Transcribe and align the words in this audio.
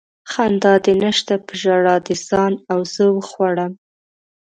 خندا 0.31 0.73
دې 0.85 0.93
نشته 1.03 1.33
په 1.45 1.51
ژړا 1.61 1.95
دې 2.05 2.15
ځان 2.27 2.53
او 2.71 2.79
زه 2.93 3.03
وخوړم 3.17 3.73